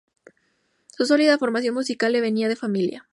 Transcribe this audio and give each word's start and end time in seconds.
Su 0.97 1.05
sólida 1.05 1.37
formación 1.37 1.75
musical 1.75 2.11
le 2.11 2.21
venía 2.21 2.49
de 2.49 2.55
familia. 2.55 3.07